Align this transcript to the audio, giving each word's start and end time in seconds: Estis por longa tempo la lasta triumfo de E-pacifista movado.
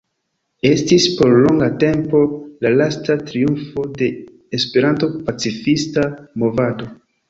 Estis 0.69 1.05
por 1.19 1.35
longa 1.47 1.67
tempo 1.83 2.23
la 2.67 2.73
lasta 2.79 3.19
triumfo 3.29 3.87
de 4.03 4.11
E-pacifista 4.63 6.13
movado. 6.47 6.95